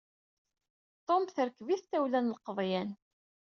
[1.05, 2.89] Tum terkeb-it tawla n lqeḍyan.